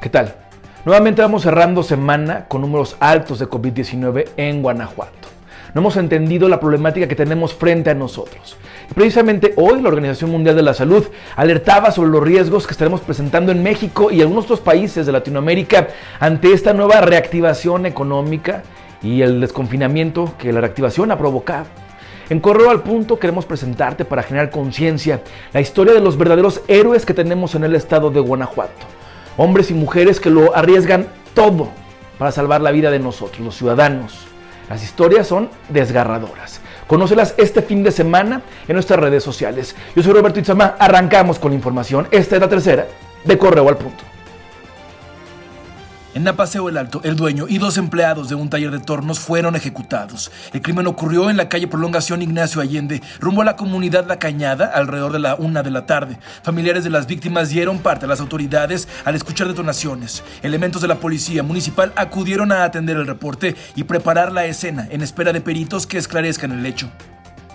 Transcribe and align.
¿Qué 0.00 0.08
tal? 0.08 0.36
Nuevamente 0.84 1.22
vamos 1.22 1.42
cerrando 1.42 1.82
semana 1.82 2.44
con 2.46 2.60
números 2.60 2.96
altos 3.00 3.40
de 3.40 3.48
COVID-19 3.48 4.28
en 4.36 4.62
Guanajuato. 4.62 5.26
No 5.74 5.80
hemos 5.80 5.96
entendido 5.96 6.48
la 6.48 6.60
problemática 6.60 7.08
que 7.08 7.16
tenemos 7.16 7.52
frente 7.52 7.90
a 7.90 7.94
nosotros. 7.94 8.56
Y 8.88 8.94
precisamente 8.94 9.54
hoy 9.56 9.82
la 9.82 9.88
Organización 9.88 10.30
Mundial 10.30 10.54
de 10.54 10.62
la 10.62 10.72
Salud 10.72 11.04
alertaba 11.34 11.90
sobre 11.90 12.10
los 12.10 12.22
riesgos 12.22 12.64
que 12.64 12.74
estaremos 12.74 13.00
presentando 13.00 13.50
en 13.50 13.60
México 13.60 14.12
y 14.12 14.20
algunos 14.20 14.44
otros 14.44 14.60
países 14.60 15.04
de 15.04 15.10
Latinoamérica 15.10 15.88
ante 16.20 16.52
esta 16.52 16.72
nueva 16.72 17.00
reactivación 17.00 17.84
económica 17.84 18.62
y 19.02 19.22
el 19.22 19.40
desconfinamiento 19.40 20.32
que 20.38 20.52
la 20.52 20.60
reactivación 20.60 21.10
ha 21.10 21.18
provocado. 21.18 21.66
En 22.30 22.38
Correo 22.38 22.70
al 22.70 22.84
Punto 22.84 23.18
queremos 23.18 23.46
presentarte 23.46 24.04
para 24.04 24.22
generar 24.22 24.50
conciencia 24.50 25.22
la 25.52 25.60
historia 25.60 25.92
de 25.92 26.00
los 26.00 26.16
verdaderos 26.16 26.62
héroes 26.68 27.04
que 27.04 27.14
tenemos 27.14 27.56
en 27.56 27.64
el 27.64 27.74
estado 27.74 28.12
de 28.12 28.20
Guanajuato 28.20 28.98
hombres 29.38 29.70
y 29.70 29.74
mujeres 29.74 30.20
que 30.20 30.28
lo 30.28 30.54
arriesgan 30.54 31.08
todo 31.32 31.70
para 32.18 32.32
salvar 32.32 32.60
la 32.60 32.72
vida 32.72 32.90
de 32.90 32.98
nosotros, 32.98 33.40
los 33.40 33.56
ciudadanos. 33.56 34.26
Las 34.68 34.82
historias 34.82 35.26
son 35.26 35.48
desgarradoras. 35.70 36.60
Conócelas 36.86 37.34
este 37.38 37.62
fin 37.62 37.82
de 37.82 37.92
semana 37.92 38.42
en 38.66 38.74
nuestras 38.74 39.00
redes 39.00 39.22
sociales. 39.22 39.74
Yo 39.96 40.02
soy 40.02 40.12
Roberto 40.12 40.40
Itzamá, 40.40 40.76
arrancamos 40.78 41.38
con 41.38 41.52
la 41.52 41.56
información. 41.56 42.08
Esta 42.10 42.34
es 42.34 42.40
la 42.42 42.48
tercera 42.48 42.86
de 43.24 43.38
Correo 43.38 43.68
al 43.68 43.78
Punto. 43.78 44.04
En 46.14 46.24
Napaseo 46.24 46.70
el 46.70 46.78
Alto, 46.78 47.02
el 47.04 47.16
dueño 47.16 47.44
y 47.48 47.58
dos 47.58 47.76
empleados 47.76 48.30
de 48.30 48.34
un 48.34 48.48
taller 48.48 48.70
de 48.70 48.80
tornos 48.80 49.20
fueron 49.20 49.56
ejecutados. 49.56 50.32
El 50.54 50.62
crimen 50.62 50.86
ocurrió 50.86 51.28
en 51.28 51.36
la 51.36 51.50
calle 51.50 51.68
Prolongación 51.68 52.22
Ignacio 52.22 52.62
Allende, 52.62 53.02
rumbo 53.20 53.42
a 53.42 53.44
la 53.44 53.56
comunidad 53.56 54.06
La 54.06 54.18
Cañada, 54.18 54.66
alrededor 54.74 55.12
de 55.12 55.18
la 55.18 55.34
una 55.34 55.62
de 55.62 55.70
la 55.70 55.84
tarde. 55.84 56.18
Familiares 56.42 56.82
de 56.82 56.90
las 56.90 57.06
víctimas 57.06 57.50
dieron 57.50 57.80
parte 57.80 58.06
a 58.06 58.08
las 58.08 58.20
autoridades 58.20 58.88
al 59.04 59.16
escuchar 59.16 59.48
detonaciones. 59.48 60.24
Elementos 60.42 60.80
de 60.80 60.88
la 60.88 60.98
policía 60.98 61.42
municipal 61.42 61.92
acudieron 61.94 62.52
a 62.52 62.64
atender 62.64 62.96
el 62.96 63.06
reporte 63.06 63.54
y 63.76 63.84
preparar 63.84 64.32
la 64.32 64.46
escena 64.46 64.88
en 64.90 65.02
espera 65.02 65.34
de 65.34 65.42
peritos 65.42 65.86
que 65.86 65.98
esclarezcan 65.98 66.52
el 66.52 66.64
hecho. 66.64 66.90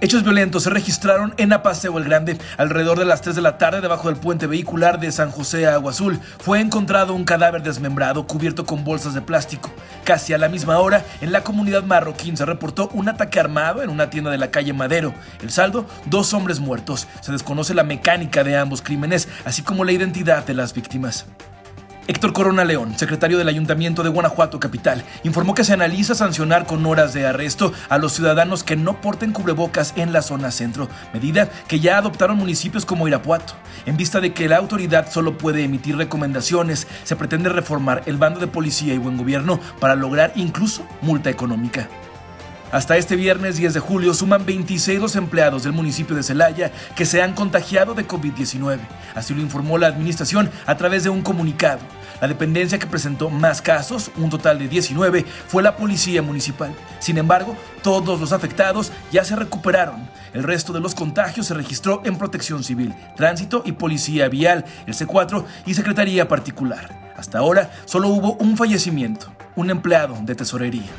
Hechos 0.00 0.22
violentos 0.22 0.62
se 0.62 0.70
registraron 0.70 1.34
en 1.38 1.52
Apaseo 1.52 1.98
el 1.98 2.04
Grande. 2.04 2.38
Alrededor 2.56 3.00
de 3.00 3.04
las 3.04 3.20
3 3.20 3.34
de 3.34 3.42
la 3.42 3.58
tarde, 3.58 3.80
debajo 3.80 4.06
del 4.06 4.20
puente 4.20 4.46
vehicular 4.46 5.00
de 5.00 5.10
San 5.10 5.32
José 5.32 5.66
a 5.66 5.74
Agua 5.74 5.90
Azul, 5.90 6.20
fue 6.38 6.60
encontrado 6.60 7.14
un 7.14 7.24
cadáver 7.24 7.64
desmembrado 7.64 8.24
cubierto 8.24 8.64
con 8.64 8.84
bolsas 8.84 9.14
de 9.14 9.22
plástico. 9.22 9.72
Casi 10.04 10.32
a 10.32 10.38
la 10.38 10.48
misma 10.48 10.78
hora, 10.78 11.04
en 11.20 11.32
la 11.32 11.42
comunidad 11.42 11.82
marroquín 11.82 12.36
se 12.36 12.46
reportó 12.46 12.88
un 12.94 13.08
ataque 13.08 13.40
armado 13.40 13.82
en 13.82 13.90
una 13.90 14.08
tienda 14.08 14.30
de 14.30 14.38
la 14.38 14.52
calle 14.52 14.72
Madero. 14.72 15.14
El 15.42 15.50
saldo, 15.50 15.84
dos 16.06 16.32
hombres 16.32 16.60
muertos. 16.60 17.08
Se 17.20 17.32
desconoce 17.32 17.74
la 17.74 17.82
mecánica 17.82 18.44
de 18.44 18.56
ambos 18.56 18.82
crímenes, 18.82 19.28
así 19.44 19.62
como 19.62 19.84
la 19.84 19.90
identidad 19.90 20.46
de 20.46 20.54
las 20.54 20.74
víctimas. 20.74 21.26
Héctor 22.08 22.32
Corona 22.32 22.64
León, 22.64 22.96
secretario 22.96 23.36
del 23.36 23.48
Ayuntamiento 23.48 24.02
de 24.02 24.08
Guanajuato 24.08 24.58
Capital, 24.58 25.04
informó 25.24 25.52
que 25.52 25.62
se 25.62 25.74
analiza 25.74 26.14
sancionar 26.14 26.64
con 26.64 26.86
horas 26.86 27.12
de 27.12 27.26
arresto 27.26 27.74
a 27.90 27.98
los 27.98 28.14
ciudadanos 28.14 28.64
que 28.64 28.76
no 28.76 29.02
porten 29.02 29.32
cubrebocas 29.32 29.92
en 29.94 30.14
la 30.14 30.22
zona 30.22 30.50
centro, 30.50 30.88
medida 31.12 31.50
que 31.68 31.80
ya 31.80 31.98
adoptaron 31.98 32.38
municipios 32.38 32.86
como 32.86 33.06
Irapuato. 33.06 33.52
En 33.84 33.98
vista 33.98 34.22
de 34.22 34.32
que 34.32 34.48
la 34.48 34.56
autoridad 34.56 35.12
solo 35.12 35.36
puede 35.36 35.64
emitir 35.64 35.98
recomendaciones, 35.98 36.86
se 37.04 37.14
pretende 37.14 37.50
reformar 37.50 38.02
el 38.06 38.16
bando 38.16 38.40
de 38.40 38.46
policía 38.46 38.94
y 38.94 38.98
buen 38.98 39.18
gobierno 39.18 39.60
para 39.78 39.94
lograr 39.94 40.32
incluso 40.34 40.86
multa 41.02 41.28
económica. 41.28 41.90
Hasta 42.70 42.98
este 42.98 43.16
viernes 43.16 43.56
10 43.56 43.72
de 43.72 43.80
julio 43.80 44.12
suman 44.12 44.44
26 44.44 45.00
los 45.00 45.16
empleados 45.16 45.62
del 45.62 45.72
municipio 45.72 46.14
de 46.14 46.22
Celaya 46.22 46.70
que 46.94 47.06
se 47.06 47.22
han 47.22 47.32
contagiado 47.32 47.94
de 47.94 48.06
COVID-19. 48.06 48.78
Así 49.14 49.32
lo 49.32 49.40
informó 49.40 49.78
la 49.78 49.86
administración 49.86 50.50
a 50.66 50.76
través 50.76 51.02
de 51.02 51.08
un 51.08 51.22
comunicado. 51.22 51.80
La 52.20 52.28
dependencia 52.28 52.78
que 52.78 52.86
presentó 52.86 53.30
más 53.30 53.62
casos, 53.62 54.10
un 54.18 54.28
total 54.28 54.58
de 54.58 54.68
19, 54.68 55.24
fue 55.46 55.62
la 55.62 55.76
policía 55.76 56.20
municipal. 56.20 56.74
Sin 56.98 57.16
embargo, 57.16 57.56
todos 57.82 58.20
los 58.20 58.32
afectados 58.32 58.92
ya 59.10 59.24
se 59.24 59.34
recuperaron. 59.34 60.06
El 60.34 60.42
resto 60.42 60.74
de 60.74 60.80
los 60.80 60.94
contagios 60.94 61.46
se 61.46 61.54
registró 61.54 62.02
en 62.04 62.18
Protección 62.18 62.62
Civil, 62.62 62.94
Tránsito 63.16 63.62
y 63.64 63.72
Policía 63.72 64.28
Vial, 64.28 64.66
el 64.86 64.94
C4 64.94 65.42
y 65.64 65.72
Secretaría 65.72 66.28
Particular. 66.28 67.14
Hasta 67.16 67.38
ahora 67.38 67.70
solo 67.86 68.08
hubo 68.08 68.34
un 68.34 68.58
fallecimiento, 68.58 69.32
un 69.56 69.70
empleado 69.70 70.18
de 70.20 70.34
tesorería. 70.34 70.90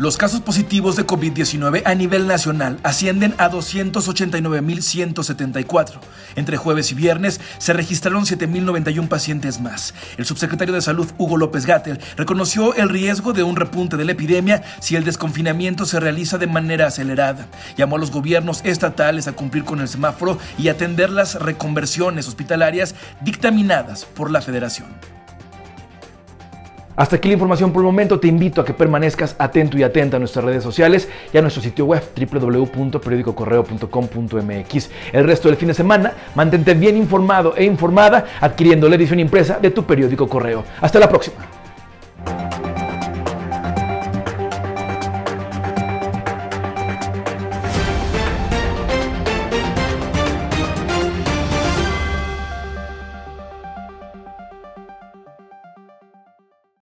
Los 0.00 0.16
casos 0.16 0.40
positivos 0.40 0.96
de 0.96 1.06
COVID-19 1.06 1.82
a 1.84 1.94
nivel 1.94 2.26
nacional 2.26 2.80
ascienden 2.82 3.34
a 3.36 3.50
289.174. 3.50 6.00
Entre 6.36 6.56
jueves 6.56 6.90
y 6.90 6.94
viernes 6.94 7.38
se 7.58 7.74
registraron 7.74 8.24
7.091 8.24 9.08
pacientes 9.08 9.60
más. 9.60 9.92
El 10.16 10.24
subsecretario 10.24 10.72
de 10.72 10.80
Salud, 10.80 11.12
Hugo 11.18 11.36
López 11.36 11.66
Gattel, 11.66 12.00
reconoció 12.16 12.74
el 12.76 12.88
riesgo 12.88 13.34
de 13.34 13.42
un 13.42 13.56
repunte 13.56 13.98
de 13.98 14.06
la 14.06 14.12
epidemia 14.12 14.62
si 14.80 14.96
el 14.96 15.04
desconfinamiento 15.04 15.84
se 15.84 16.00
realiza 16.00 16.38
de 16.38 16.46
manera 16.46 16.86
acelerada. 16.86 17.46
Llamó 17.76 17.96
a 17.96 17.98
los 17.98 18.10
gobiernos 18.10 18.62
estatales 18.64 19.28
a 19.28 19.32
cumplir 19.32 19.64
con 19.64 19.80
el 19.80 19.88
semáforo 19.88 20.38
y 20.56 20.68
atender 20.68 21.10
las 21.10 21.34
reconversiones 21.34 22.26
hospitalarias 22.26 22.94
dictaminadas 23.20 24.06
por 24.06 24.30
la 24.30 24.40
federación. 24.40 25.19
Hasta 27.00 27.16
aquí 27.16 27.26
la 27.28 27.32
información 27.32 27.72
por 27.72 27.80
el 27.80 27.86
momento. 27.86 28.20
Te 28.20 28.28
invito 28.28 28.60
a 28.60 28.64
que 28.66 28.74
permanezcas 28.74 29.34
atento 29.38 29.78
y 29.78 29.82
atenta 29.82 30.18
a 30.18 30.20
nuestras 30.20 30.44
redes 30.44 30.62
sociales 30.62 31.08
y 31.32 31.38
a 31.38 31.40
nuestro 31.40 31.62
sitio 31.62 31.86
web 31.86 32.02
www.periodicocorreo.com.mx. 32.14 34.90
El 35.10 35.24
resto 35.24 35.48
del 35.48 35.56
fin 35.56 35.68
de 35.68 35.74
semana, 35.74 36.12
mantente 36.34 36.74
bien 36.74 36.98
informado 36.98 37.56
e 37.56 37.64
informada 37.64 38.26
adquiriendo 38.42 38.86
la 38.86 38.96
edición 38.96 39.18
impresa 39.18 39.58
de 39.58 39.70
tu 39.70 39.84
periódico 39.84 40.28
correo. 40.28 40.62
Hasta 40.82 41.00
la 41.00 41.08
próxima. 41.08 41.59